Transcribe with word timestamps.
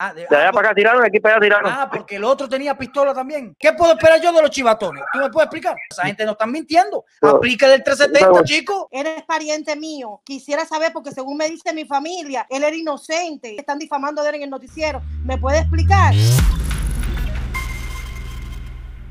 Ah, 0.00 0.14
de, 0.14 0.26
De 0.30 0.36
allá 0.36 0.50
ah, 0.50 0.52
para 0.52 0.68
acá 0.68 0.74
tiraron, 0.76 1.02
de 1.02 1.08
aquí 1.08 1.18
para 1.18 1.34
allá 1.34 1.42
tiraron. 1.42 1.70
Ah, 1.72 1.90
porque 1.92 2.16
el 2.16 2.24
otro 2.24 2.48
tenía 2.48 2.78
pistola 2.78 3.12
también. 3.12 3.56
¿Qué 3.58 3.72
puedo 3.72 3.92
esperar 3.92 4.20
yo 4.22 4.32
de 4.32 4.42
los 4.42 4.50
chivatones? 4.50 5.02
¿Tú 5.12 5.18
me 5.18 5.28
puedes 5.28 5.46
explicar? 5.46 5.76
Esa 5.90 6.04
gente 6.04 6.24
no 6.24 6.32
está 6.32 6.46
mintiendo. 6.46 7.04
Aplica 7.20 7.68
del 7.68 7.82
370, 7.82 8.28
No. 8.38 8.44
chico. 8.44 8.88
Eres 8.92 9.24
pariente 9.24 9.74
mío. 9.74 10.20
Quisiera 10.24 10.64
saber, 10.66 10.92
porque 10.92 11.10
según 11.10 11.36
me 11.36 11.48
dice 11.48 11.72
mi 11.72 11.84
familia, 11.84 12.46
él 12.48 12.62
era 12.62 12.76
inocente. 12.76 13.56
Están 13.58 13.78
difamando 13.78 14.22
de 14.22 14.28
él 14.28 14.34
en 14.36 14.42
el 14.42 14.50
noticiero. 14.50 15.02
¿Me 15.24 15.36
puede 15.36 15.58
explicar? 15.58 16.14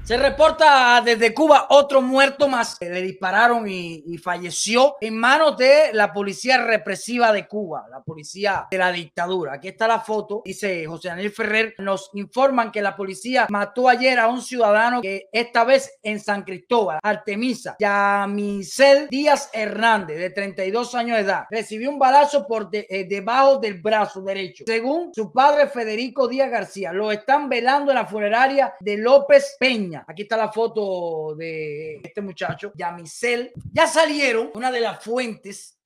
Se 0.08 0.16
reporta 0.16 1.02
desde 1.04 1.34
Cuba 1.34 1.68
otro 1.70 2.02
muerto 2.02 2.48
más. 2.48 2.78
Le 2.80 3.02
dispararon 3.02 3.68
y, 3.68 4.18
falleció 4.20 4.96
en 5.02 5.18
manos 5.18 5.58
de 5.58 5.90
la 5.92 6.14
policía 6.14 6.64
represiva 6.64 7.34
de 7.34 7.46
Cuba, 7.46 7.88
la 7.92 8.02
policía 8.02 8.68
de 8.72 8.78
la 8.78 8.90
dictadura. 8.94 9.56
Aquí 9.56 9.68
está 9.68 9.86
la 9.86 10.00
foto. 10.00 10.44
Dice 10.46 10.86
José 10.86 11.10
Daniel 11.10 11.32
Ferrer. 11.32 11.76
Nos 11.80 12.10
informan 12.14 12.72
que 12.72 12.82
la 12.82 12.96
policía 12.96 13.48
mató 13.50 13.90
ayer 13.90 14.18
a 14.18 14.30
un 14.30 14.42
ciudadano 14.42 15.02
que 15.02 15.28
esta 15.30 15.66
vez 15.66 16.00
en 16.02 16.22
San 16.22 16.44
Cristóbal, 16.44 17.00
Artemisa, 17.04 17.76
Yamisel 17.78 19.10
Díaz 19.10 19.50
Hernández, 19.52 20.20
de 20.20 20.30
32 20.30 20.96
años 20.96 21.18
de 21.18 21.24
edad. 21.24 21.48
Recibió 21.50 21.90
un 21.90 22.00
balazo 22.00 22.48
por 22.48 22.70
eh, 22.72 23.06
debajo 23.10 23.58
del 23.58 23.82
brazo 23.82 24.22
derecho. 24.22 24.64
Según 24.66 25.14
su 25.14 25.34
padre 25.34 25.68
Federico 25.68 26.30
Díaz 26.30 26.50
García, 26.50 26.94
lo 26.94 27.12
están 27.12 27.50
velando 27.50 27.92
en 27.92 27.96
la 27.96 28.06
funeraria 28.06 28.74
de 28.80 28.96
López 28.96 29.58
Peña. 29.60 29.97
Aquí 30.08 30.24
está 30.24 30.38
la 30.38 30.52
foto 30.52 31.36
de 31.36 32.02
este 32.04 32.22
muchacho, 32.22 32.72
Yamisel. 32.76 33.52
Ya 33.72 33.88
salieron 33.88 34.52
una 34.54 34.72
de 34.72 34.82
las 34.82 35.04
fuentes 35.04 35.77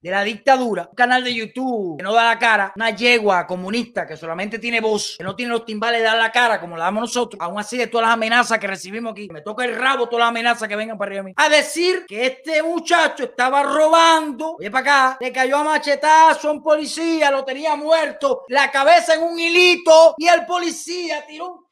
de 0.00 0.10
la 0.10 0.22
dictadura, 0.22 0.88
un 0.90 0.94
canal 0.94 1.24
de 1.24 1.34
YouTube 1.34 1.96
que 1.96 2.02
no 2.02 2.12
da 2.12 2.24
la 2.24 2.38
cara, 2.38 2.72
una 2.76 2.90
yegua 2.90 3.46
comunista 3.46 4.06
que 4.06 4.16
solamente 4.16 4.58
tiene 4.58 4.80
voz, 4.80 5.16
que 5.18 5.24
no 5.24 5.34
tiene 5.34 5.52
los 5.52 5.64
timbales 5.64 6.00
de 6.00 6.06
dar 6.06 6.18
la 6.18 6.30
cara 6.30 6.60
como 6.60 6.76
la 6.76 6.84
damos 6.84 7.02
nosotros, 7.02 7.40
aún 7.40 7.58
así 7.58 7.76
de 7.76 7.88
todas 7.88 8.06
las 8.06 8.14
amenazas 8.14 8.58
que 8.58 8.66
recibimos 8.66 9.12
aquí, 9.12 9.28
me 9.32 9.40
toca 9.40 9.64
el 9.64 9.76
rabo 9.76 10.08
todas 10.08 10.20
las 10.20 10.28
amenazas 10.30 10.68
que 10.68 10.76
vengan 10.76 10.96
para 10.96 11.08
arriba 11.08 11.22
de 11.22 11.28
mí, 11.28 11.34
a 11.36 11.48
decir 11.48 12.04
que 12.06 12.26
este 12.26 12.62
muchacho 12.62 13.24
estaba 13.24 13.62
robando, 13.62 14.56
oye 14.58 14.70
para 14.70 14.82
acá, 14.82 15.18
le 15.20 15.32
cayó 15.32 15.58
a 15.58 15.64
machetazo 15.64 16.48
a 16.48 16.52
un 16.52 16.62
policía, 16.62 17.30
lo 17.30 17.44
tenía 17.44 17.74
muerto, 17.74 18.44
la 18.48 18.70
cabeza 18.70 19.14
en 19.14 19.22
un 19.22 19.38
hilito 19.38 20.14
y 20.16 20.28
el 20.28 20.46
policía 20.46 21.24
tiró 21.26 21.52
un 21.52 21.68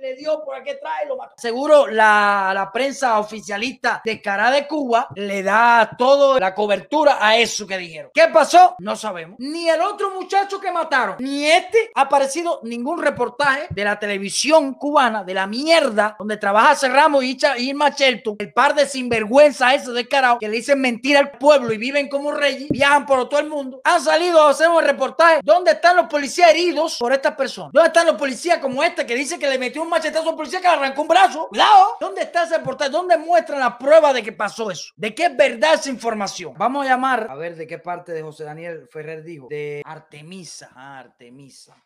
le 0.00 0.14
dio 0.14 0.44
por 0.44 0.54
aquí 0.54 0.70
y 0.70 1.08
lo 1.08 1.16
mató. 1.16 1.34
Seguro 1.36 1.86
la, 1.86 2.52
la 2.54 2.70
prensa 2.70 3.18
oficialista 3.18 4.00
de 4.04 4.20
Cara 4.22 4.50
de 4.50 4.66
Cuba 4.66 5.08
le 5.14 5.42
da 5.42 5.90
toda 5.98 6.38
la 6.38 6.54
cobertura 6.54 7.18
a 7.20 7.36
eso 7.36 7.66
que 7.68 7.78
dijeron. 7.78 8.10
¿Qué 8.12 8.28
pasó? 8.32 8.74
No 8.78 8.96
sabemos. 8.96 9.36
Ni 9.38 9.68
el 9.68 9.80
otro 9.80 10.10
muchacho 10.10 10.60
que 10.60 10.72
mataron, 10.72 11.16
ni 11.20 11.46
este 11.46 11.90
ha 11.94 12.02
aparecido 12.02 12.60
ningún 12.64 13.00
reportaje 13.00 13.66
de 13.70 13.84
la 13.84 13.98
televisión 13.98 14.74
cubana, 14.74 15.22
de 15.22 15.34
la 15.34 15.46
mierda, 15.46 16.16
donde 16.18 16.36
trabaja 16.36 16.74
Cerramos 16.74 17.22
y 17.22 17.38
Irma 17.58 17.90
Shelton, 17.90 18.36
el 18.38 18.52
par 18.52 18.74
de 18.74 18.86
sinvergüenza 18.86 19.74
ese 19.74 19.92
de 19.92 20.08
carajo, 20.08 20.38
que 20.38 20.48
le 20.48 20.56
dicen 20.56 20.80
mentira 20.80 21.20
al 21.20 21.32
pueblo 21.32 21.72
y 21.72 21.78
viven 21.78 22.08
como 22.08 22.32
reyes, 22.32 22.68
viajan 22.70 23.06
por 23.06 23.28
todo 23.28 23.40
el 23.40 23.48
mundo. 23.48 23.80
Han 23.84 24.00
salido 24.00 24.42
a 24.42 24.50
hacer 24.50 24.68
un 24.68 24.82
reportaje. 24.82 25.40
¿Dónde 25.42 25.72
están 25.72 25.96
los 25.96 26.06
policías 26.06 26.50
heridos 26.50 26.96
por 26.98 27.12
estas 27.12 27.34
personas? 27.34 27.72
¿Dónde 27.72 27.88
están 27.88 28.06
los 28.06 28.16
policías 28.16 28.58
como 28.58 28.82
este 28.82 29.04
que 29.06 29.14
dice 29.14 29.38
que 29.38 29.48
le 29.48 29.58
metió 29.58 29.82
un 29.82 29.90
machetazo 29.90 30.28
a 30.28 30.30
un 30.30 30.36
policía 30.36 30.60
que 30.60 30.68
le 30.68 30.74
arrancó 30.74 31.02
un 31.02 31.08
brazo? 31.08 31.48
Cuidado. 31.48 31.96
¿Dónde 32.00 32.22
está 32.22 32.44
ese 32.44 32.58
reportaje? 32.58 32.90
¿Dónde 32.90 33.18
muestran 33.18 33.60
la 33.60 33.76
prueba 33.76 34.12
de 34.12 34.22
que 34.22 34.32
pasó 34.32 34.70
eso? 34.70 34.92
¿De 34.96 35.14
qué 35.14 35.26
es 35.26 35.36
verdad 35.36 35.74
esa 35.74 35.90
información? 35.90 36.54
Vamos 36.56 36.86
a 36.86 36.88
llamar 36.88 37.26
a 37.28 37.34
ver 37.34 37.56
de 37.58 37.66
qué 37.66 37.78
parte 37.78 38.12
de 38.12 38.22
José 38.22 38.44
Daniel 38.44 38.88
Ferrer 38.88 39.22
dijo. 39.22 39.48
De 39.50 39.82
Artemisa. 39.84 40.70
Ah, 40.74 41.00
Artemisa. 41.00 41.76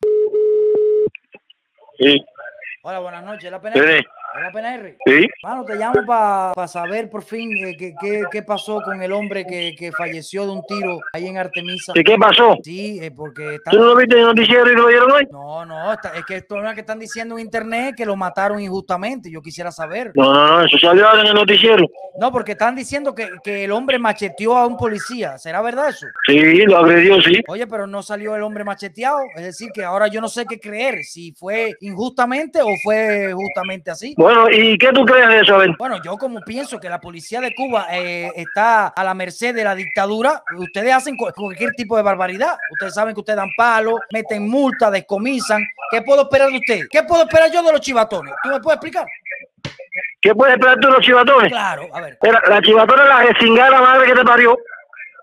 Sí, 1.99 2.25
Hola, 2.85 2.99
buenas 2.99 3.25
noches. 3.25 3.51
¿La 3.51 3.61
sí, 3.61 4.05
PNR? 4.33 4.39
¿Es 4.39 4.43
la 4.43 4.53
PNR? 4.53 4.97
sí. 5.07 5.29
Mano, 5.43 5.65
te 5.65 5.75
llamo 5.77 6.01
para 6.07 6.67
saber 6.69 7.11
por 7.11 7.23
fin 7.23 7.51
eh, 7.57 7.77
qué, 7.77 7.95
qué- 8.01 8.23
qué 8.31 8.43
pasó 8.43 8.81
con 8.83 9.03
el 9.03 9.13
hombre 9.13 9.45
que, 9.45 9.75
que 9.77 9.91
falleció 9.93 10.45
de 10.47 10.53
un 10.53 10.63
tiro 10.67 10.99
ahí 11.13 11.27
en 11.27 11.37
Artemisa. 11.39 11.93
¿Y 11.95 12.03
qué 12.05 12.17
pasó? 12.17 12.57
Sí, 12.63 12.99
eh, 13.03 13.11
porque 13.11 13.57
está... 13.57 13.71
¿Tú 13.73 13.79
no 13.79 13.87
lo 13.87 13.97
viste 13.97 14.15
en 14.15 14.21
el 14.21 14.27
noticiero 14.29 14.71
y 14.71 14.75
lo 14.77 14.87
vieron 14.87 15.11
hoy? 15.11 15.29
No, 15.31 15.65
no, 15.67 15.93
está- 15.93 16.13
es 16.17 16.25
que 16.25 16.37
esto 16.37 16.57
es 16.59 16.63
lo 16.65 16.75
que 16.75 16.81
están 16.81 16.99
diciendo 16.99 17.37
en 17.37 17.45
internet 17.45 17.95
que 17.97 18.07
lo 18.07 18.17
mataron 18.17 18.61
injustamente. 18.61 19.31
Yo 19.31 19.43
quisiera 19.43 19.71
saber. 19.73 20.13
No, 20.15 20.33
no, 20.33 20.59
no, 20.59 20.65
eso 20.65 20.79
salió 20.79 21.07
en 21.21 21.27
el 21.27 21.35
noticiero. 21.35 21.87
No, 22.21 22.31
porque 22.31 22.53
están 22.53 22.75
diciendo 22.77 23.15
que, 23.15 23.29
que 23.43 23.65
el 23.65 23.73
hombre 23.73 23.99
macheteó 23.99 24.57
a 24.57 24.67
un 24.67 24.77
policía. 24.77 25.39
¿Será 25.39 25.61
verdad 25.63 25.89
eso? 25.89 26.07
Sí, 26.27 26.39
lo 26.67 26.79
agredió, 26.79 27.21
sí. 27.21 27.43
Oye, 27.49 27.67
pero 27.67 27.87
no 27.87 28.03
salió 28.03 28.37
el 28.37 28.43
hombre 28.43 28.65
macheteado. 28.65 29.19
Es 29.37 29.43
decir, 29.45 29.71
que 29.75 29.83
ahora 29.83 30.07
yo 30.09 30.21
no 30.21 30.29
sé 30.29 30.45
qué 30.47 30.61
creer, 30.61 31.03
si 31.03 31.33
fue 31.33 31.73
injustamente 31.81 32.61
o 32.63 32.69
fue 32.83 33.33
justamente 33.33 33.91
así. 33.91 34.15
Bueno, 34.23 34.49
¿y 34.51 34.79
qué 34.79 34.93
tú 34.93 35.05
crees 35.05 35.29
de 35.29 35.41
eso? 35.41 35.59
Ver. 35.59 35.71
Bueno, 35.79 36.01
yo 36.03 36.17
como 36.17 36.41
pienso 36.41 36.79
que 36.81 36.89
la 36.89 37.01
policía 37.01 37.41
de 37.41 37.55
Cuba 37.55 37.87
eh, 37.91 38.31
está 38.37 38.89
a 38.89 39.05
la 39.05 39.15
merced 39.15 39.55
de 39.55 39.65
la 39.65 39.75
dictadura, 39.75 40.43
ustedes 40.57 40.95
hacen 40.95 41.17
cu- 41.17 41.31
cualquier 41.35 41.73
tipo 41.73 41.97
de 41.97 42.03
barbaridad. 42.03 42.57
Ustedes 42.73 42.95
saben 42.95 43.15
que 43.15 43.21
ustedes 43.21 43.37
dan 43.37 43.51
palos, 43.57 44.01
meten 44.13 44.49
multa, 44.49 44.91
descomisan. 44.91 45.63
¿Qué 45.91 46.03
puedo 46.03 46.23
esperar 46.23 46.49
de 46.51 46.57
ustedes? 46.59 46.89
¿Qué 46.91 47.03
puedo 47.03 47.23
esperar 47.25 47.51
yo 47.53 47.63
de 47.63 47.73
los 47.73 47.81
chivatones? 47.81 48.33
¿Tú 48.43 48.49
me 48.51 48.61
puedes 48.61 48.77
explicar? 48.77 49.07
¿Qué 50.21 50.35
puedes 50.35 50.55
esperar 50.55 50.79
tú 50.81 50.89
de 50.89 50.95
los 50.95 51.05
chivatones? 51.05 51.51
Claro, 51.51 51.83
a 51.93 52.01
ver. 52.01 52.19
Mira, 52.23 52.43
la 52.49 52.63
chivatona 52.63 53.03
es 53.03 53.09
la 53.09 53.23
resingada 53.23 53.81
madre 53.81 54.07
que 54.07 54.15
te 54.15 54.25
parió. 54.25 54.57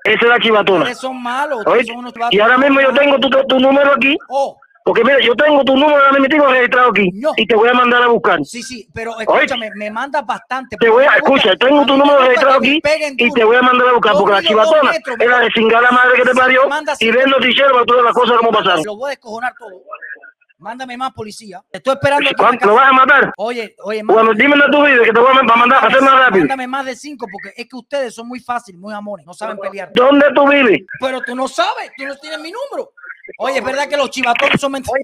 Esa 0.03 0.19
es 0.25 0.27
la 0.29 0.39
chivatona. 0.39 0.79
Ustedes 0.79 0.97
son 0.99 1.21
malos, 1.21 1.59
ustedes 1.59 1.77
Oye, 1.77 1.85
son 1.87 1.97
unos 1.97 2.13
y 2.31 2.39
ahora 2.39 2.57
mismo 2.57 2.81
yo 2.81 2.93
tengo 2.93 3.19
tu, 3.19 3.29
tu 3.29 3.59
número 3.59 3.93
aquí. 3.93 4.17
Oh, 4.29 4.57
Porque 4.89 5.03
mira, 5.03 5.17
yo 5.21 5.35
tengo 5.35 5.63
tu 5.63 5.75
número 5.77 6.03
ahora 6.03 6.19
mismo 6.19 6.47
registrado 6.47 6.89
aquí. 6.89 7.11
No. 7.13 7.31
Y 7.37 7.45
te 7.45 7.55
voy 7.55 7.69
a 7.69 7.73
mandar 7.73 8.01
a 8.01 8.07
buscar. 8.07 8.43
sí, 8.43 8.63
sí, 8.63 8.89
pero 8.91 9.19
escúchame, 9.19 9.69
me 9.75 9.91
manda 9.91 10.23
bastante. 10.23 10.75
Te 10.77 10.89
voy 10.89 11.03
a, 11.05 11.13
escucha, 11.17 11.55
tengo 11.57 11.85
tu 11.85 11.95
número 11.95 12.17
registrado 12.21 12.57
aquí 12.57 12.81
y 13.17 13.31
te 13.31 13.43
voy 13.43 13.55
a 13.55 13.61
mandar 13.61 13.87
a 13.89 13.93
buscar 13.93 14.13
porque 14.13 14.31
la 14.33 14.41
chivatona 14.41 14.91
la 15.19 15.37
me- 15.37 15.43
de 15.45 15.51
cingada 15.53 15.91
madre 15.91 16.13
que 16.15 16.23
te 16.23 16.33
parió 16.33 16.61
y 16.67 16.89
así- 16.91 17.11
ve 17.11 17.21
el 17.21 17.29
noticiero 17.29 17.71
para 17.73 17.85
ver 17.97 18.03
las 18.03 18.13
cosas 18.15 18.37
como 18.37 18.51
pasaron. 18.51 18.83
Lo 18.83 18.95
voy 18.95 19.05
a 19.05 19.09
descojonar 19.11 19.53
todo. 19.59 19.69
Mándame 20.59 20.97
más 20.97 21.13
policía. 21.13 21.63
Te 21.71 21.77
estoy 21.77 21.93
esperando. 21.93 22.29
¿Cuánto 22.37 22.67
lo 22.67 22.75
vas 22.75 22.89
a 22.89 22.93
matar? 22.93 23.31
Oye, 23.37 23.75
oye, 23.83 24.01
Bueno, 24.03 24.33
dime 24.33 24.55
de 24.57 24.69
tu 24.71 24.85
vida 24.85 25.03
que 25.05 25.11
te 25.13 25.19
voy 25.19 25.29
a 25.31 25.41
ma- 25.41 25.53
a 25.53 25.55
mandar 25.57 25.83
a 25.83 25.87
hacer 25.87 26.01
más 26.01 26.19
rápido. 26.19 26.39
Mándame 26.41 26.67
más 26.67 26.85
de 26.85 26.95
cinco 26.97 27.25
porque 27.31 27.53
es 27.55 27.67
que 27.67 27.75
ustedes 27.77 28.13
son 28.13 28.27
muy 28.27 28.39
fáciles, 28.41 28.79
muy 28.79 28.93
amores, 28.93 29.25
no 29.25 29.33
saben 29.33 29.57
pelear. 29.57 29.91
¿Dónde 29.93 30.25
tú 30.35 30.47
vives? 30.49 30.79
Pero 30.99 31.21
tú 31.21 31.33
no 31.35 31.47
sabes, 31.47 31.91
tú 31.97 32.05
no 32.05 32.15
tienes 32.17 32.39
mi 32.41 32.51
número. 32.51 32.91
Oye, 33.39 33.59
es 33.59 33.63
verdad 33.63 33.87
que 33.87 33.95
los 33.95 34.09
chivatones 34.09 34.59
son 34.59 34.73
mentiras. 34.73 34.99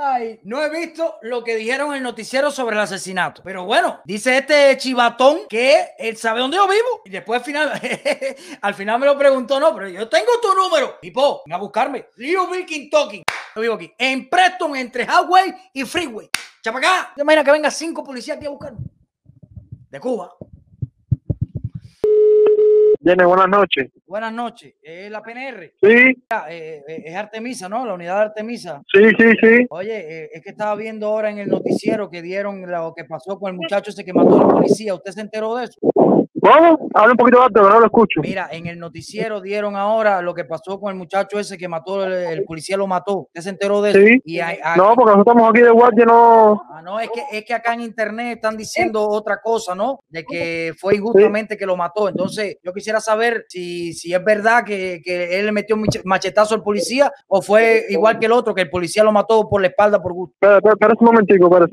Ay, 0.00 0.38
no 0.44 0.62
he 0.62 0.70
visto 0.70 1.16
lo 1.22 1.42
que 1.42 1.56
dijeron 1.56 1.90
en 1.90 1.96
el 1.96 2.02
noticiero 2.04 2.52
sobre 2.52 2.76
el 2.76 2.82
asesinato. 2.82 3.42
Pero 3.42 3.64
bueno, 3.64 4.00
dice 4.04 4.38
este 4.38 4.76
chivatón 4.76 5.40
que 5.48 5.88
él 5.98 6.16
sabe 6.16 6.38
dónde 6.38 6.56
yo 6.56 6.68
vivo. 6.68 7.02
Y 7.04 7.10
después 7.10 7.40
al 7.40 7.44
final, 7.44 7.72
al 8.60 9.00
me 9.00 9.06
lo 9.06 9.18
preguntó, 9.18 9.58
no, 9.58 9.74
pero 9.74 9.88
yo 9.88 10.08
tengo 10.08 10.30
tu 10.40 10.54
número. 10.54 10.98
Tipo, 11.02 11.42
ven 11.44 11.52
a 11.52 11.58
buscarme. 11.58 12.06
Bill 12.16 12.88
Talking. 12.90 13.24
Yo 13.56 13.60
vivo 13.60 13.74
aquí. 13.74 13.92
En 13.98 14.28
Preston, 14.28 14.76
entre 14.76 15.04
Highway 15.04 15.52
y 15.72 15.84
Freeway. 15.84 16.30
Chapacá. 16.62 17.12
¿Te 17.16 17.22
imaginas 17.22 17.44
que 17.44 17.52
venga 17.52 17.70
cinco 17.70 18.04
policías 18.04 18.36
aquí 18.36 18.46
a 18.46 18.50
buscarme? 18.50 18.78
De 19.90 19.98
Cuba. 19.98 20.32
Viene, 23.00 23.24
buenas 23.24 23.48
noches. 23.48 23.90
Buenas 24.08 24.32
noches. 24.32 24.72
Es 24.82 25.10
la 25.10 25.22
PNR. 25.22 25.74
Sí, 25.82 25.86
eh, 25.90 26.82
eh, 26.88 27.02
es 27.04 27.14
Artemisa, 27.14 27.68
¿no? 27.68 27.84
La 27.84 27.92
unidad 27.92 28.16
de 28.16 28.22
Artemisa. 28.22 28.82
sí, 28.90 29.00
sí, 29.18 29.32
sí. 29.38 29.66
Oye, 29.68 29.98
eh, 30.24 30.30
es 30.32 30.42
que 30.42 30.48
estaba 30.48 30.74
viendo 30.76 31.08
ahora 31.08 31.28
en 31.28 31.36
el 31.38 31.48
noticiero 31.48 32.08
que 32.08 32.22
dieron 32.22 32.62
lo 32.70 32.94
que 32.96 33.04
pasó 33.04 33.38
con 33.38 33.50
el 33.52 33.56
muchacho 33.58 33.90
ese 33.90 34.06
que 34.06 34.14
mató 34.14 34.36
a 34.36 34.46
la 34.46 34.48
policía. 34.48 34.94
¿Usted 34.94 35.12
se 35.12 35.20
enteró 35.20 35.54
de 35.56 35.64
eso? 35.64 35.78
¿Cómo? 36.40 36.88
Habla 36.94 37.10
un 37.12 37.16
poquito 37.16 37.42
alto, 37.42 37.60
no 37.60 37.80
lo 37.80 37.84
escucho. 37.86 38.20
Mira, 38.22 38.48
en 38.52 38.66
el 38.68 38.78
noticiero 38.78 39.40
dieron 39.40 39.74
ahora 39.76 40.22
lo 40.22 40.32
que 40.34 40.44
pasó 40.44 40.78
con 40.80 40.92
el 40.92 40.96
muchacho 40.96 41.38
ese 41.38 41.58
que 41.58 41.68
mató, 41.68 42.04
el, 42.04 42.12
el 42.12 42.44
policía 42.44 42.76
lo 42.76 42.86
mató. 42.86 43.22
¿Usted 43.26 43.40
se 43.42 43.50
enteró 43.50 43.82
de 43.82 43.90
eso? 43.90 43.98
Sí. 44.00 44.20
Y 44.24 44.38
hay- 44.40 44.58
hay- 44.62 44.78
No, 44.78 44.94
porque 44.94 45.10
nosotros 45.16 45.26
estamos 45.34 45.50
aquí 45.50 45.60
de 45.62 45.70
guardia, 45.70 46.04
no. 46.06 46.62
Ah, 46.70 46.80
no, 46.80 47.00
es 47.00 47.10
que, 47.10 47.22
es 47.36 47.44
que 47.44 47.52
acá 47.54 47.74
en 47.74 47.80
internet 47.80 48.36
están 48.36 48.56
diciendo 48.56 49.06
otra 49.06 49.40
cosa, 49.42 49.74
¿no? 49.74 50.00
De 50.08 50.24
que 50.24 50.72
fue 50.78 50.94
injustamente 50.94 51.56
que 51.56 51.66
lo 51.66 51.76
mató. 51.76 52.08
Entonces, 52.08 52.56
yo 52.62 52.72
quisiera 52.72 53.00
saber 53.00 53.44
si, 53.48 53.92
si 53.98 54.14
es 54.14 54.24
verdad 54.24 54.64
que, 54.64 55.00
que 55.04 55.38
él 55.38 55.46
le 55.46 55.52
metió 55.52 55.76
un 55.76 55.86
machetazo 56.04 56.54
al 56.54 56.62
policía 56.62 57.12
o 57.26 57.42
fue 57.42 57.86
igual 57.90 58.18
que 58.18 58.26
el 58.26 58.32
otro, 58.32 58.54
que 58.54 58.62
el 58.62 58.70
policía 58.70 59.04
lo 59.04 59.12
mató 59.12 59.48
por 59.48 59.60
la 59.60 59.68
espalda 59.68 60.00
por 60.02 60.12
gusto. 60.12 60.34
Espera, 60.40 60.94
un 60.98 61.06
momentico, 61.06 61.46
espera. 61.46 61.66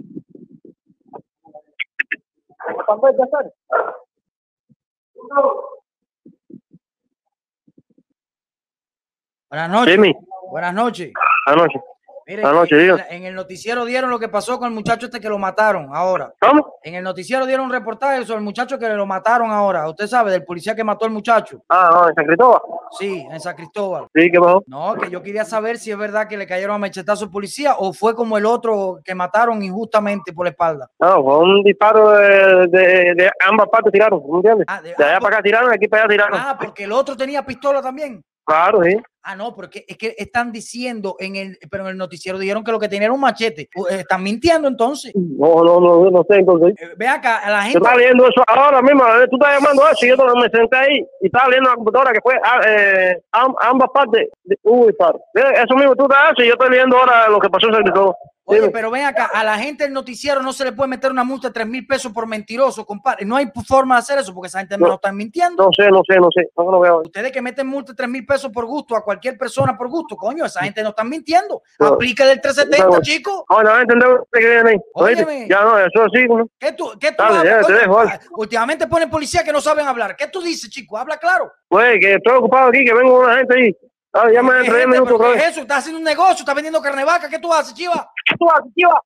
Buenas 9.50 9.70
noches. 9.70 9.94
Jimmy, 9.94 10.16
Buenas 10.50 10.74
noches. 10.74 11.14
anoche. 11.48 11.80
Mire, 11.80 11.95
En, 12.28 13.24
el 13.26 13.36
noticiero 13.36 13.86
dieron 13.86 14.10
lo 14.10 14.18
que 14.20 14.30
pasó 14.30 14.58
con 14.58 14.68
el 14.70 14.74
muchacho 14.74 15.06
este 15.06 15.20
que 15.20 15.30
lo 15.30 15.38
mataron 15.38 15.90
ahora. 15.94 16.34
¿Cómo? 16.42 16.76
En 16.84 16.96
el 16.96 17.04
noticiero 17.04 17.46
dieron 17.46 17.68
un 17.68 17.72
reportaje 17.72 18.26
sobre 18.26 18.40
el 18.40 18.44
muchacho 18.44 18.80
que 18.80 18.90
lo 18.90 19.06
mataron 19.06 19.52
ahora. 19.52 19.88
Usted 19.88 20.08
sabe, 20.08 20.32
del 20.32 20.44
policía 20.44 20.76
que 20.76 20.84
mató 20.84 21.06
al 21.06 21.12
muchacho. 21.12 21.62
Ah, 21.70 21.90
no, 21.94 22.10
en 22.10 22.16
San 22.16 22.26
Cristóbal. 22.26 22.62
Sí, 22.98 23.28
en 23.32 23.40
San 23.40 23.56
Cristóbal. 23.56 24.08
Sí, 24.16 24.32
¿qué 24.32 24.40
pasó? 24.40 24.64
No, 24.68 24.96
que 24.96 25.10
yo 25.10 25.22
quería 25.22 25.46
saber 25.46 25.78
si 25.78 25.92
es 25.92 25.98
verdad 25.98 26.28
que 26.28 26.38
le 26.38 26.48
cayeron 26.48 26.76
a 26.76 26.80
machetazo 26.80 27.26
al 27.26 27.32
policía 27.32 27.76
o 27.78 27.94
fue 27.94 28.16
como 28.16 28.38
el 28.38 28.46
otro 28.46 29.00
que 29.04 29.14
mataron 29.14 29.62
injustamente 29.62 30.34
por 30.34 30.46
la 30.46 30.52
espalda. 30.52 30.90
No, 31.00 31.24
fue 31.24 31.40
un 31.40 31.64
disparo 31.64 32.12
de, 32.12 32.68
de, 32.68 33.14
de 33.16 33.32
ambas 33.48 33.68
partes 33.70 33.92
tiraron, 33.92 34.22
¿me 34.30 34.38
entiendes? 34.38 34.66
Ah, 34.68 34.82
de- 34.82 34.96
De 34.98 35.04
allá 35.04 35.18
ah, 35.18 35.20
para 35.20 35.36
acá 35.36 35.44
tiraron, 35.44 35.70
de 35.70 35.76
aquí 35.76 35.88
para 35.88 36.04
allá 36.04 36.10
tiraron. 36.12 36.40
Ah, 36.42 36.58
porque 36.60 36.86
el 36.86 36.92
otro 36.92 37.16
tenía 37.16 37.46
pistola 37.46 37.82
también. 37.82 38.24
Claro, 38.46 38.84
sí. 38.84 38.96
Ah, 39.28 39.36
no, 39.36 39.56
porque 39.56 39.84
es 39.88 39.98
que 39.98 40.14
están 40.20 40.52
diciendo 40.52 41.16
en 41.18 41.36
el, 41.36 41.58
pero 41.72 41.84
en 41.86 41.90
el 41.90 41.98
noticiero 41.98 42.38
dijeron 42.38 42.64
que 42.64 42.72
lo 42.72 42.80
que 42.80 42.88
tenía 42.88 43.06
era 43.08 43.14
un 43.14 43.20
machete. 43.20 43.64
Eh, 43.90 44.02
Están 44.02 44.22
mintiendo 44.22 44.68
entonces. 44.68 45.12
No, 45.16 45.64
no, 45.64 45.80
no, 45.80 46.12
no 46.12 46.24
sé, 46.30 46.36
entonces. 46.38 46.76
Eh, 46.80 46.94
Ve 46.96 47.08
acá, 47.08 47.38
a 47.40 47.50
la 47.50 47.62
gente. 47.64 47.80
estaba 47.80 47.96
leyendo 47.98 48.28
eso 48.28 48.44
ahora 48.48 48.84
mismo, 48.84 49.04
tú 49.32 49.38
estás 49.38 49.60
llamando 49.60 49.84
a 49.84 49.92
eso 49.92 50.06
y 50.06 50.10
yo 50.10 50.36
me 50.36 50.50
senté 50.50 50.78
ahí 50.78 50.98
y 51.22 51.26
estaba 51.26 51.48
leyendo 51.50 51.70
la 51.72 51.76
computadora 51.76 52.12
que 52.14 52.22
fue 52.22 52.36
ah, 52.44 52.62
eh, 52.68 53.20
am- 53.32 53.56
ambas 53.62 53.90
partes 53.92 54.30
disparo. 54.44 55.20
Mira, 55.34 55.52
Eso 55.64 55.76
mismo 55.76 55.96
tú 55.96 56.04
estás 56.04 56.20
haciendo 56.32 56.44
y 56.44 56.48
yo 56.48 56.54
estoy 56.54 56.70
leyendo 56.70 56.96
ahora 56.98 57.28
lo 57.28 57.40
que 57.40 57.50
pasó 57.50 57.66
en 57.68 57.74
San 57.74 57.82
Cristóbal. 57.82 58.14
Oye, 58.48 58.70
pero 58.70 58.92
ven 58.92 59.04
acá, 59.06 59.26
a 59.34 59.44
la 59.44 59.58
gente 59.58 59.86
del 59.86 59.94
noticiero 59.94 60.42
no 60.44 60.54
se 60.54 60.64
le 60.64 60.72
puede 60.72 60.88
meter 60.88 61.10
una 61.12 61.24
multa 61.24 61.48
de 61.48 61.54
3 61.56 61.68
mil 61.68 61.88
pesos 61.88 62.12
por 62.14 62.28
mentiroso, 62.28 62.86
compadre. 62.86 63.26
No 63.26 63.36
hay 63.36 63.48
forma 63.68 63.96
de 63.96 64.00
hacer 64.00 64.20
eso 64.20 64.34
porque 64.36 64.48
esa 64.48 64.60
gente 64.60 64.78
no, 64.78 64.88
No. 64.88 64.94
está 64.96 65.12
mintiendo. 65.12 65.64
No 65.64 65.70
sé, 65.76 65.90
no 65.90 66.02
sé, 66.08 66.20
no 66.20 66.30
sé. 66.32 66.50
No 66.56 66.70
lo 66.72 66.80
veo. 66.80 67.02
Ustedes 67.04 67.32
que 67.32 67.42
meten 67.42 67.66
multa 67.66 67.92
de 67.94 67.96
3 67.98 68.08
mil 68.08 68.26
pesos 68.26 68.52
por 68.52 68.66
gusto 68.66 68.96
a 68.96 69.04
cualquier 69.04 69.36
persona 69.38 69.76
por 69.76 69.90
gusto, 69.90 70.16
coño, 70.16 70.46
esa 70.46 70.62
gente 70.64 70.84
no 70.84 70.90
está 70.90 71.04
mintiendo. 71.04 71.64
No. 71.80 71.88
Aplica 71.88 72.26
del 72.26 72.40
370, 72.40 72.98
No. 72.98 73.02
chico. 73.02 73.46
No 73.50 73.80
entender 73.80 74.08
lo 74.10 74.28
que. 74.32 75.48
Ya 75.50 75.62
no, 75.64 75.80
eso 75.80 76.06
sí. 76.14 76.26
¿no? 76.28 76.48
¿Qué 76.60 76.72
tú, 76.74 76.92
qué 77.00 77.12
tú 77.14 77.24
Dale, 77.24 77.38
hablas, 77.50 77.62
ya, 77.62 77.68
te 77.68 77.74
dejo. 77.82 78.04
Últimamente 78.38 78.88
ponen 78.88 79.10
policías 79.10 79.44
que 79.44 79.52
no 79.52 79.60
saben 79.62 79.88
hablar. 79.88 80.16
¿Qué 80.16 80.28
tú 80.28 80.42
dices, 80.42 80.70
chico? 80.70 80.98
Habla 80.98 81.18
claro. 81.18 81.52
Pues 81.68 82.00
que 82.00 82.14
estoy 82.14 82.38
ocupado 82.38 82.70
aquí, 82.70 82.86
que 82.86 82.94
vengo 82.94 83.22
una 83.22 83.38
gente 83.38 83.56
ahí. 83.56 83.78
Ah, 84.18 84.32
ya 84.32 84.42
me 84.42 84.52
¿Qué 84.54 84.60
entré 84.60 84.80
gente? 84.80 84.88
minutos 84.88 85.08
¿Pero 85.08 85.16
otra 85.16 85.28
qué 85.28 85.34
vez. 85.36 85.44
es 85.44 85.52
eso? 85.52 85.62
¿Estás 85.62 85.78
haciendo 85.80 85.98
un 86.00 86.04
negocio? 86.06 86.40
¿Estás 86.40 86.56
vendiendo 86.56 86.82
carne 86.82 87.00
de 87.02 87.06
vaca? 87.06 87.30
¿Qué 87.30 87.38
tú 87.40 87.54
haces, 87.54 87.74
chiva? 87.74 88.12
¿Qué 88.26 88.36
tú 88.38 88.50
haces, 88.50 88.72
chiva? 88.74 89.04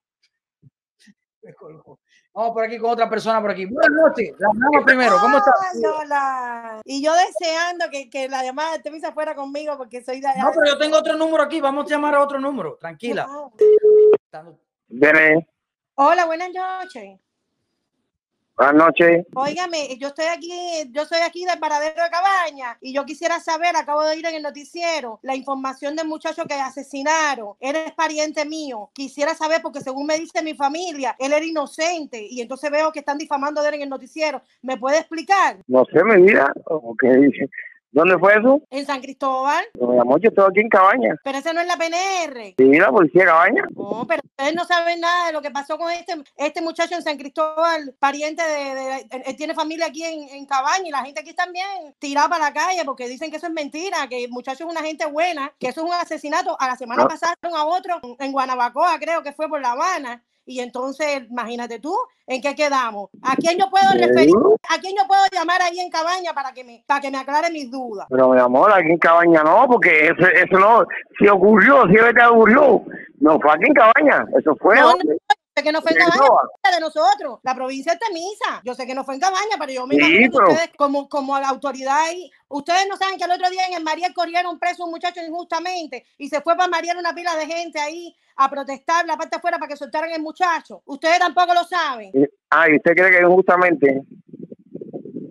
Me 1.41 1.53
colgó. 1.55 1.99
Vamos 2.31 2.51
por 2.53 2.63
aquí 2.63 2.77
con 2.77 2.91
otra 2.91 3.09
persona 3.09 3.41
por 3.41 3.49
aquí. 3.51 3.65
Buenas 3.65 3.89
noches. 3.91 4.33
La 4.37 4.81
primero. 4.85 5.17
¿Cómo 5.19 5.37
estás? 5.39 5.53
Hola. 5.99 6.79
Y 6.85 7.03
yo 7.03 7.11
deseando 7.13 7.89
que, 7.89 8.07
que 8.09 8.29
la 8.29 8.43
llamada 8.43 8.73
de 8.73 8.83
Temisa 8.83 9.11
fuera 9.11 9.33
conmigo 9.33 9.75
porque 9.77 10.03
soy 10.03 10.21
de 10.21 10.27
allá. 10.27 10.43
No, 10.43 10.51
pero 10.51 10.73
yo 10.73 10.77
tengo 10.77 10.97
otro 10.97 11.15
número 11.15 11.41
aquí. 11.43 11.59
Vamos 11.59 11.85
a 11.85 11.89
llamar 11.89 12.13
a 12.15 12.21
otro 12.21 12.39
número. 12.39 12.77
Tranquila. 12.79 13.27
Viene. 14.87 15.47
Hola, 15.95 16.25
buenas 16.27 16.49
noches. 16.53 17.19
Buenas 18.59 18.75
noches. 18.75 19.25
Óigame, 19.35 19.97
yo 19.99 20.09
estoy 20.09 20.25
aquí, 20.25 20.51
yo 20.91 21.05
soy 21.05 21.19
aquí 21.25 21.45
del 21.45 21.59
paradero 21.59 22.03
de 22.03 22.09
Cabaña 22.09 22.77
y 22.81 22.93
yo 22.93 23.05
quisiera 23.05 23.39
saber, 23.39 23.73
acabo 23.77 24.03
de 24.03 24.17
ir 24.17 24.25
en 24.25 24.35
el 24.35 24.43
noticiero, 24.43 25.17
la 25.23 25.33
información 25.33 25.95
del 25.95 26.09
muchacho 26.09 26.43
que 26.43 26.55
asesinaron. 26.55 27.53
Él 27.61 27.77
es 27.77 27.93
pariente 27.93 28.43
mío. 28.43 28.89
Quisiera 28.93 29.33
saber 29.33 29.61
porque 29.61 29.79
según 29.79 30.07
me 30.07 30.19
dice 30.19 30.43
mi 30.43 30.55
familia, 30.55 31.15
él 31.19 31.31
era 31.31 31.45
inocente 31.45 32.27
y 32.29 32.41
entonces 32.41 32.69
veo 32.69 32.91
que 32.91 32.99
están 32.99 33.17
difamando 33.17 33.61
de 33.61 33.69
él 33.69 33.75
en 33.75 33.81
el 33.83 33.89
noticiero. 33.89 34.41
¿Me 34.61 34.75
puede 34.75 34.97
explicar? 34.97 35.59
No 35.67 35.85
sé, 35.85 36.03
mi 36.03 36.21
vida. 36.21 36.51
¿o 36.65 36.93
qué 36.99 37.15
dice? 37.15 37.49
¿Dónde 37.91 38.17
fue 38.19 38.33
eso? 38.37 38.61
En 38.69 38.85
San 38.85 39.01
Cristóbal, 39.01 39.65
Mi 39.73 39.97
amor, 39.99 40.21
yo 40.21 40.29
estoy 40.29 40.45
aquí 40.47 40.59
en 40.59 40.69
Cabaña. 40.69 41.15
pero 41.23 41.39
ese 41.39 41.53
no 41.53 41.61
es 41.61 41.67
la 41.67 41.75
PNR. 41.75 42.53
Sí, 42.57 42.79
la 42.79 42.91
policía 42.91 43.21
de 43.21 43.27
Cabaña. 43.27 43.63
No, 43.75 44.05
pero 44.07 44.21
ustedes 44.23 44.53
no 44.55 44.63
saben 44.65 44.99
nada 44.99 45.27
de 45.27 45.33
lo 45.33 45.41
que 45.41 45.49
pasó 45.49 45.77
con 45.77 45.91
este, 45.91 46.13
este 46.37 46.61
muchacho 46.61 46.95
en 46.95 47.01
San 47.01 47.17
Cristóbal, 47.17 47.95
pariente 47.99 48.43
de, 48.43 48.75
de- 48.75 49.07
él- 49.09 49.23
él 49.25 49.35
tiene 49.35 49.55
familia 49.55 49.87
aquí 49.87 50.03
en, 50.03 50.29
en 50.29 50.45
Cabaña 50.45 50.87
y 50.87 50.91
la 50.91 51.03
gente 51.03 51.21
aquí 51.21 51.33
también 51.33 51.67
tirada 51.97 52.29
para 52.29 52.45
la 52.45 52.53
calle 52.53 52.85
porque 52.85 53.07
dicen 53.07 53.31
que 53.31 53.37
eso 53.37 53.47
es 53.47 53.53
mentira, 53.53 54.07
que 54.07 54.23
el 54.25 54.29
muchacho 54.31 54.65
es 54.65 54.71
una 54.71 54.81
gente 54.81 55.05
buena, 55.07 55.51
que 55.59 55.69
eso 55.69 55.81
es 55.81 55.87
un 55.87 55.93
asesinato. 55.93 56.55
A 56.59 56.67
la 56.67 56.75
semana 56.75 57.03
No. 57.03 57.09
pasada 57.09 57.33
a 57.41 57.65
otro 57.65 57.99
en 58.19 58.31
Guanabacoa, 58.31 58.99
creo 58.99 59.23
que 59.23 59.33
fue 59.33 59.49
por 59.49 59.61
La 59.61 59.71
Habana. 59.71 60.23
Y 60.45 60.61
entonces, 60.61 61.23
imagínate 61.29 61.79
tú, 61.79 61.95
¿en 62.25 62.41
qué 62.41 62.55
quedamos? 62.55 63.09
¿A 63.21 63.35
quién 63.35 63.57
yo 63.59 63.69
puedo 63.69 63.91
referir? 63.93 64.33
¿A 64.69 64.79
quién 64.79 64.95
yo 64.99 65.07
puedo 65.07 65.21
llamar 65.31 65.61
ahí 65.61 65.79
en 65.79 65.91
Cabaña 65.91 66.33
para 66.33 66.51
que 66.53 66.63
me, 66.63 66.83
para 66.87 67.01
que 67.01 67.11
me 67.11 67.19
aclare 67.19 67.51
mis 67.51 67.69
dudas? 67.69 68.07
Pero 68.09 68.29
mi 68.29 68.39
amor, 68.39 68.71
aquí 68.73 68.89
en 68.89 68.97
Cabaña 68.97 69.43
no, 69.43 69.67
porque 69.67 70.07
eso, 70.07 70.27
eso 70.27 70.59
no, 70.59 70.85
si 71.19 71.27
ocurrió, 71.27 71.83
si 71.87 71.93
verdad 71.93 72.31
ocurrió, 72.31 72.83
no 73.19 73.39
fue 73.39 73.51
aquí 73.51 73.65
en 73.67 73.73
Cabaña, 73.73 74.25
eso 74.39 74.55
fue. 74.59 74.75
No, 74.75 74.81
no, 74.81 74.91
hombre. 74.93 75.18
Sé 75.59 75.63
que 75.63 75.71
no 75.71 75.81
fue 75.81 75.91
en 75.91 75.97
¿De 75.97 76.03
Cabaña, 76.03 76.29
de 76.73 76.79
nosotros, 76.79 77.39
la 77.43 77.55
provincia 77.55 77.93
de 77.93 77.99
Temisa. 77.99 78.61
Yo 78.63 78.73
sé 78.73 78.85
que 78.85 78.95
no 78.95 79.03
fue 79.03 79.15
en 79.15 79.21
Cabaña, 79.21 79.57
pero 79.59 79.71
yo 79.71 79.87
me 79.87 79.95
Sí, 79.95 80.01
imagino 80.01 80.31
que 80.31 80.51
ustedes, 80.51 80.71
como, 80.77 81.09
como 81.09 81.37
la 81.39 81.49
autoridad 81.49 81.97
ahí, 81.99 82.31
ustedes 82.47 82.87
no 82.89 82.97
saben 82.97 83.17
que 83.17 83.25
el 83.25 83.31
otro 83.31 83.49
día 83.49 83.65
en 83.67 83.73
el 83.73 83.83
Mariel 83.83 84.13
corrieron 84.13 84.59
preso 84.59 84.85
un 84.85 84.91
muchacho 84.91 85.21
injustamente 85.21 86.05
y 86.17 86.29
se 86.29 86.41
fue 86.41 86.55
para 86.55 86.69
Mariel 86.69 86.97
una 86.97 87.13
pila 87.13 87.35
de 87.35 87.45
gente 87.45 87.79
ahí 87.79 88.15
a 88.37 88.49
protestar 88.49 89.05
la 89.05 89.17
parte 89.17 89.35
afuera 89.35 89.57
para 89.57 89.69
que 89.69 89.75
soltaran 89.75 90.11
el 90.11 90.21
muchacho. 90.21 90.81
Ustedes 90.85 91.19
tampoco 91.19 91.53
lo 91.53 91.63
saben. 91.65 92.11
Ah, 92.49 92.69
¿y 92.69 92.77
usted 92.77 92.93
cree 92.95 93.11
que 93.11 93.21
injustamente? 93.21 94.01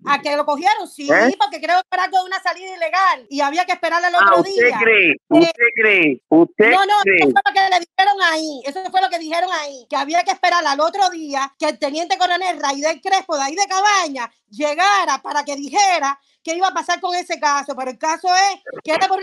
¿A 0.09 0.21
que 0.21 0.37
lo 0.37 0.45
cogieron? 0.47 0.89
Sí, 0.89 1.09
¿Eh? 1.11 1.37
porque 1.39 1.61
creo 1.61 1.81
que 1.81 1.89
era 1.93 2.05
algo 2.05 2.19
de 2.19 2.25
una 2.25 2.41
salida 2.43 2.75
ilegal 2.77 3.27
y 3.29 3.41
había 3.41 3.65
que 3.65 3.73
esperar 3.73 4.05
al 4.05 4.15
Ah, 4.15 4.19
otro 4.31 4.41
¿usted 4.41 4.67
día. 4.67 4.79
cree? 4.81 5.15
¿Usted 5.29 5.51
cree? 5.75 6.23
¿Usted 6.29 6.71
No, 6.71 6.87
no, 6.87 6.95
cree? 7.03 7.17
eso 7.19 7.31
fue 7.33 7.43
lo 7.45 7.53
que 7.53 7.71
le 7.71 7.81
dijeron 7.81 8.17
ahí. 8.33 8.63
Eso 8.65 8.91
fue 8.91 9.01
lo 9.03 9.09
que 9.11 9.19
dijeron 9.19 9.51
ahí. 9.53 9.87
Que 9.89 9.97
había 9.97 10.23
que 10.25 10.31
esperar 10.33 10.65
al 10.67 10.81
otro 10.81 11.09
día 11.11 11.55
que 11.59 11.67
el 11.67 11.79
teniente 11.79 12.17
coronel 12.19 12.61
Raidel 12.61 13.01
Crespo 13.01 13.37
de 13.37 13.43
ahí 13.45 13.55
de 13.55 13.67
Cabaña 13.67 14.31
llegara 14.51 15.19
para 15.23 15.45
que 15.45 15.57
dijera 15.57 16.19
qué 16.43 16.55
iba 16.55 16.69
a 16.69 16.75
pasar 16.75 17.01
con 17.01 17.15
ese 17.15 17.39
caso. 17.39 17.75
Pero 17.77 17.91
el 17.91 17.99
caso 17.99 18.29
es 18.35 18.63
que 18.83 18.93
era 18.93 19.07
por. 19.09 19.19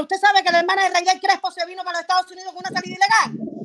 ¿Usted 0.00 0.16
sabe 0.16 0.42
que 0.42 0.50
la 0.50 0.60
hermana 0.60 0.84
de 0.84 0.90
Raidel 0.90 1.20
Crespo 1.20 1.50
se 1.50 1.64
vino 1.66 1.82
para 1.84 1.98
los 1.98 2.02
Estados 2.02 2.30
Unidos 2.30 2.52
con 2.54 2.62
una 2.66 2.70
salida 2.80 2.96
ilegal? 2.96 3.57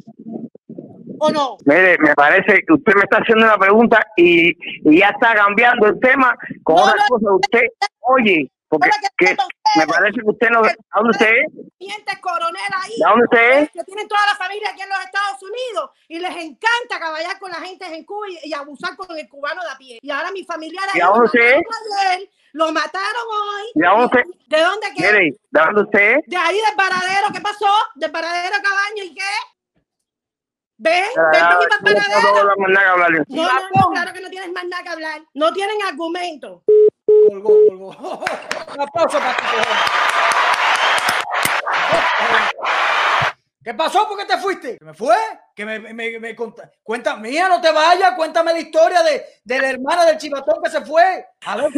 ¿O 1.23 1.31
no? 1.31 1.57
Mire, 1.65 1.97
me 1.99 2.13
parece 2.15 2.63
que 2.67 2.73
usted 2.73 2.93
me 2.95 3.03
está 3.03 3.19
haciendo 3.19 3.45
una 3.45 3.57
pregunta 3.57 4.05
y, 4.17 4.49
y 4.89 4.99
ya 4.99 5.07
está 5.07 5.33
cambiando 5.33 5.87
el 5.87 5.99
tema 6.01 6.35
con 6.63 6.75
No, 6.75 6.83
otra 6.83 6.95
no, 6.97 7.07
cosa. 7.07 7.35
Usted, 7.35 7.61
oye, 8.01 8.51
porque 8.67 8.89
que 9.17 9.25
que 9.27 9.37
me 9.79 9.87
parece 9.87 10.19
que 10.19 10.29
usted 10.29 10.49
no... 10.49 10.59
¿A 10.65 10.99
dónde 10.99 11.11
usted 11.11 11.29
es? 11.29 11.77
Teniente 11.79 12.19
coronel 12.19 12.73
ahí. 12.83 12.95
¿A 13.05 13.09
dónde 13.11 13.23
usted 13.23 13.51
es? 13.59 13.69
que 13.71 13.83
tienen 13.85 14.07
toda 14.09 14.21
la 14.25 14.35
familia 14.35 14.69
aquí 14.71 14.81
en 14.81 14.89
los 14.89 14.99
Estados 14.99 15.43
Unidos 15.43 15.91
y 16.09 16.19
les 16.19 16.35
encanta 16.35 16.99
caballar 16.99 17.39
con 17.39 17.51
la 17.51 17.61
gente 17.61 17.85
en 17.85 18.03
Cuba 18.03 18.27
y, 18.29 18.49
y 18.49 18.53
abusar 18.53 18.97
con 18.97 19.17
el 19.17 19.29
cubano 19.29 19.61
de 19.61 19.69
a 19.69 19.77
pie. 19.77 19.99
Y 20.01 20.11
ahora 20.11 20.29
mis 20.31 20.45
familiares 20.45 20.93
¿Y 20.93 20.99
a 20.99 21.05
lo 21.05 21.11
dónde 21.13 21.25
usted 21.25 21.61
lo 22.53 22.71
mataron 22.71 23.25
hoy. 23.31 23.65
¿Y 23.75 23.85
a 23.85 23.89
dónde? 23.89 24.23
¿De 24.47 24.61
dónde 24.61 24.87
qué? 24.95 25.03
Mire, 25.03 25.37
¿de 25.49 25.61
dónde 25.61 25.81
usted? 25.81 26.15
De 26.27 26.37
ahí 26.37 26.55
del 26.55 26.75
paradero, 26.75 27.27
¿qué 27.33 27.41
pasó? 27.41 27.71
Del 27.95 28.11
paradero 28.11 28.55
Cabaño 28.61 29.03
y 29.03 29.13
qué? 29.13 29.33
¿Ven? 30.83 31.05
¿Ven 31.31 31.41
Ah, 31.41 31.59
mi 32.59 32.73
no. 32.73 33.43
No, 33.43 33.49
no, 33.73 33.89
claro 33.91 34.11
que 34.13 34.19
no 34.19 34.29
tienes 34.29 34.51
más 34.51 34.65
nada 34.65 34.83
que 34.83 34.89
hablar. 34.89 35.21
No 35.33 35.53
tienen 35.53 35.77
argumento. 35.87 36.61
Colgó, 37.29 37.57
colgó. 37.69 37.89
Un 37.89 38.81
aplauso 38.81 39.17
para 39.17 39.33
ti. 39.37 39.43
¿Qué 43.63 43.73
pasó? 43.73 44.05
¿Por 44.09 44.17
qué 44.17 44.25
te 44.25 44.37
fuiste? 44.39 44.77
¿Que 44.77 44.83
me 44.83 44.93
fue? 44.93 45.15
Que 45.55 45.65
me, 45.65 45.79
me, 45.79 46.19
me 46.19 46.35
conta- 46.35 46.69
cuenta, 46.83 47.15
mía, 47.15 47.47
no 47.47 47.61
te 47.61 47.71
vayas, 47.71 48.13
cuéntame 48.17 48.51
la 48.51 48.59
historia 48.59 49.01
de, 49.03 49.23
de 49.41 49.59
la 49.59 49.69
hermana 49.69 50.03
del 50.03 50.17
chivatón 50.17 50.61
que 50.61 50.69
se 50.69 50.81
fue. 50.81 51.25
A 51.45 51.55
ver, 51.55 51.71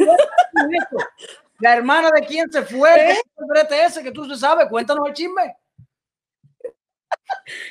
la 1.59 1.73
hermana 1.75 2.09
de 2.09 2.25
quién 2.25 2.51
se 2.51 2.63
fue, 2.63 2.89
¿Eh? 3.11 3.13
¿Qué 3.13 3.21
el 3.37 3.45
brete 3.47 3.85
ese 3.85 4.01
que 4.01 4.11
tú 4.11 4.25
se 4.25 4.35
sabes, 4.35 4.67
cuéntanos 4.67 5.07
el 5.07 5.13
chisme. 5.13 5.55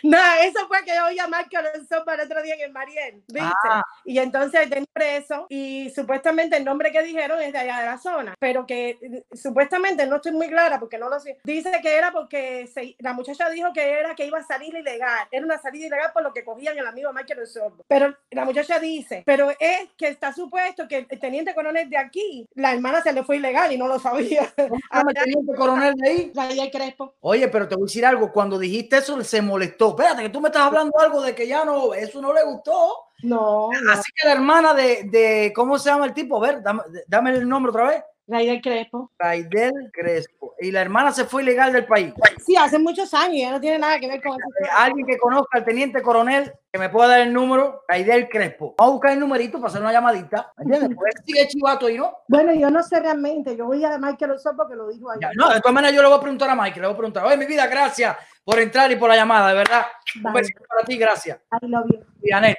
No, 0.02 0.18
eso 0.42 0.66
fue 0.68 0.84
que 0.84 0.94
yo 0.94 1.06
oí 1.06 1.18
a 1.18 1.26
Marco 1.26 1.56
Alonso 1.58 2.04
para 2.04 2.22
el 2.22 2.30
otro 2.30 2.42
día 2.42 2.54
en 2.54 2.60
el 2.60 2.72
Mariel, 2.72 3.22
¿viste? 3.28 3.48
Ah. 3.64 3.82
Y 4.04 4.18
entonces 4.18 4.68
tenía 4.70 4.86
preso 4.92 5.46
y 5.48 5.90
supuestamente 5.94 6.56
el 6.56 6.64
nombre 6.64 6.92
que 6.92 7.02
dijeron 7.02 7.40
es 7.40 7.52
de 7.52 7.58
allá 7.58 7.80
de 7.80 7.86
la 7.86 7.98
zona, 7.98 8.34
pero 8.38 8.66
que 8.66 8.90
eh, 9.00 9.24
supuestamente 9.32 10.06
no 10.06 10.16
estoy 10.16 10.32
muy 10.32 10.48
clara 10.48 10.78
porque 10.78 10.98
no 10.98 11.08
lo 11.08 11.18
sé. 11.20 11.38
Dice 11.44 11.72
que 11.82 11.96
era 11.96 12.12
porque 12.12 12.66
se- 12.72 12.96
la 13.00 13.12
muchacha 13.12 13.48
dijo 13.50 13.72
que 13.72 13.90
era 13.98 14.14
que 14.14 14.26
iba 14.26 14.38
a 14.38 14.42
salir 14.42 14.74
ilegal, 14.74 15.26
era 15.30 15.44
una 15.44 15.58
salida 15.58 15.86
ilegal 15.86 16.10
por 16.12 16.22
lo 16.22 16.32
que 16.32 16.44
cogían 16.44 16.78
el 16.78 16.86
amigo 16.86 17.12
Michael 17.12 17.40
Alonso. 17.40 17.76
Pero 17.88 18.16
la 18.30 18.44
muchacha 18.44 18.78
dice, 18.78 19.22
pero 19.26 19.50
es 19.58 19.88
que 19.96 20.08
está 20.08 20.32
supuesto 20.32 20.86
que 20.88 21.06
el 21.08 21.20
teniente 21.20 21.54
coronel 21.54 21.88
de 21.90 21.96
aquí, 21.98 22.46
la 22.54 22.72
hermana 22.72 23.02
se 23.02 23.12
le 23.12 23.24
fue 23.24 23.36
ilegal 23.38 23.72
y 23.72 23.78
no 23.78 23.88
lo 23.88 23.98
sabía. 23.98 24.52
¿Cómo 24.90 25.10
el 25.10 25.14
teniente 25.16 25.54
coronel 25.56 25.94
de 25.94 26.08
ahí? 26.08 26.32
Rafael 26.34 26.70
Crespo. 26.70 27.14
Oye, 27.20 27.48
pero 27.48 27.68
te 27.68 27.74
voy 27.74 27.84
a 27.84 27.86
decir 27.86 28.06
algo. 28.06 28.32
Cuando 28.32 28.58
dijiste 28.58 28.98
eso, 28.98 29.22
se 29.24 29.42
molestó. 29.42 29.64
Espérate, 29.78 30.22
que 30.22 30.28
tú 30.28 30.40
me 30.40 30.48
estás 30.48 30.62
hablando 30.62 30.98
algo 30.98 31.20
de 31.22 31.34
que 31.34 31.46
ya 31.46 31.64
no, 31.64 31.94
eso 31.94 32.20
no 32.20 32.32
le 32.32 32.44
gustó. 32.44 33.06
No, 33.22 33.70
no. 33.70 33.92
Así 33.92 34.10
que 34.14 34.26
la 34.26 34.34
hermana 34.34 34.74
de, 34.74 35.04
de 35.04 35.52
¿cómo 35.54 35.78
se 35.78 35.90
llama 35.90 36.06
el 36.06 36.14
tipo? 36.14 36.36
A 36.36 36.46
ver, 36.46 36.62
dame, 36.62 36.82
dame 37.06 37.30
el 37.30 37.48
nombre 37.48 37.70
otra 37.70 37.88
vez. 37.88 38.04
Raidel 38.26 38.62
Crespo. 38.62 39.10
Raidel 39.18 39.90
Crespo. 39.92 40.54
Y 40.58 40.70
la 40.70 40.80
hermana 40.80 41.12
se 41.12 41.24
fue 41.24 41.42
ilegal 41.42 41.72
del 41.72 41.84
país. 41.84 42.14
Sí, 42.44 42.56
hace 42.56 42.78
muchos 42.78 43.12
años, 43.12 43.36
ya 43.38 43.50
no 43.50 43.60
tiene 43.60 43.78
nada 43.78 44.00
que 44.00 44.08
ver 44.08 44.22
con 44.22 44.32
eso. 44.32 44.48
Eh, 44.64 44.68
Alguien 44.74 45.06
que 45.06 45.18
conozca 45.18 45.58
al 45.58 45.64
teniente 45.64 46.00
coronel 46.00 46.50
que 46.72 46.78
me 46.78 46.88
pueda 46.88 47.08
dar 47.08 47.20
el 47.20 47.32
número, 47.32 47.82
Raidel 47.86 48.28
Crespo. 48.30 48.74
Vamos 48.78 48.90
a 48.90 48.94
buscar 48.94 49.12
el 49.12 49.20
numerito 49.20 49.58
para 49.58 49.68
hacer 49.68 49.82
una 49.82 49.92
llamadita. 49.92 50.52
¿Me 50.56 50.64
entiendes? 50.64 50.96
Porque 50.96 51.10
sigue 51.24 51.48
chivato 51.48 51.88
y 51.90 51.98
no. 51.98 52.16
Bueno, 52.28 52.54
yo 52.54 52.70
no 52.70 52.82
sé 52.82 52.98
realmente, 53.00 53.56
yo 53.56 53.66
voy 53.66 53.84
a 53.84 53.98
Michael 53.98 54.30
Oso 54.32 54.52
porque 54.56 54.74
lo 54.74 54.88
dijo 54.88 55.10
ayer. 55.10 55.30
no, 55.36 55.50
de 55.52 55.60
todas 55.60 55.74
maneras 55.74 55.94
yo 55.94 56.00
le 56.02 56.08
voy 56.08 56.16
a 56.16 56.20
preguntar 56.20 56.48
a 56.50 56.54
Mike, 56.54 56.80
le 56.80 56.86
voy 56.86 56.94
a 56.94 56.96
preguntar, 56.96 57.24
oye, 57.26 57.36
mi 57.36 57.46
vida, 57.46 57.66
gracias 57.66 58.16
por 58.44 58.58
entrar 58.58 58.90
y 58.90 58.96
por 58.96 59.08
la 59.10 59.16
llamada, 59.16 59.48
de 59.48 59.54
verdad. 59.54 59.86
Un 60.16 60.22
Vale. 60.22 60.40
besito 60.40 60.62
para 60.68 60.82
ti, 60.84 60.96
gracias. 60.96 61.38
I 61.62 61.66
love 61.66 61.86
you. 61.90 61.98
Y 62.22 62.32
Anet. 62.32 62.56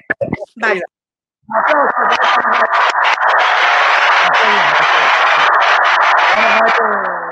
Bye. 0.57 0.81
Vamos 1.47 1.91
হয়তো 6.35 7.24